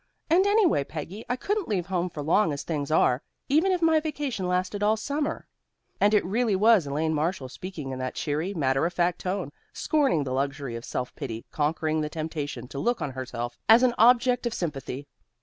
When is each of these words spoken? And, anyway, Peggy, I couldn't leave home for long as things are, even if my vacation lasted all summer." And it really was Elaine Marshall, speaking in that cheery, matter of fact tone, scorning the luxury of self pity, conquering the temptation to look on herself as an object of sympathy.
And, 0.31 0.47
anyway, 0.47 0.83
Peggy, 0.83 1.25
I 1.29 1.35
couldn't 1.35 1.67
leave 1.67 1.85
home 1.85 2.09
for 2.09 2.23
long 2.23 2.51
as 2.51 2.63
things 2.63 2.89
are, 2.89 3.21
even 3.49 3.71
if 3.71 3.83
my 3.83 3.99
vacation 3.99 4.47
lasted 4.47 4.81
all 4.81 4.97
summer." 4.97 5.45
And 5.99 6.15
it 6.15 6.25
really 6.25 6.55
was 6.55 6.87
Elaine 6.87 7.13
Marshall, 7.13 7.49
speaking 7.49 7.91
in 7.91 7.99
that 7.99 8.15
cheery, 8.15 8.51
matter 8.55 8.87
of 8.87 8.93
fact 8.93 9.19
tone, 9.19 9.51
scorning 9.73 10.23
the 10.23 10.33
luxury 10.33 10.75
of 10.75 10.85
self 10.85 11.13
pity, 11.13 11.45
conquering 11.51 12.01
the 12.01 12.09
temptation 12.09 12.67
to 12.69 12.79
look 12.79 12.99
on 12.99 13.11
herself 13.11 13.59
as 13.69 13.83
an 13.83 13.93
object 13.99 14.47
of 14.47 14.55
sympathy. 14.55 15.05